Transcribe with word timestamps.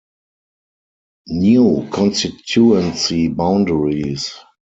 New 1.27 1.87
constituency 1.91 3.27
boundaries. 3.27 4.33